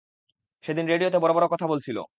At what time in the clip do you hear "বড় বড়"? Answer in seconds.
1.19-1.45